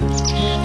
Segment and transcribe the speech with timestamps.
[0.00, 0.57] 嗯。